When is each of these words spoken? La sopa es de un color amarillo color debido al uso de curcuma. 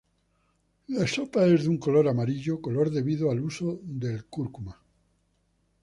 La 0.87 1.05
sopa 1.05 1.43
es 1.49 1.61
de 1.65 1.69
un 1.73 1.77
color 1.77 2.07
amarillo 2.07 2.59
color 2.59 2.89
debido 2.89 3.29
al 3.29 3.39
uso 3.39 3.79
de 3.83 4.23
curcuma. 4.27 4.81